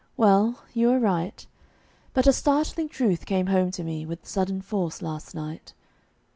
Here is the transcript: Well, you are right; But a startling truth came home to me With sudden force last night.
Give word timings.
Well, 0.17 0.63
you 0.73 0.89
are 0.89 0.97
right; 0.97 1.45
But 2.15 2.25
a 2.25 2.33
startling 2.33 2.89
truth 2.89 3.27
came 3.27 3.45
home 3.45 3.69
to 3.69 3.83
me 3.83 4.03
With 4.03 4.25
sudden 4.27 4.59
force 4.63 5.03
last 5.03 5.35
night. 5.35 5.75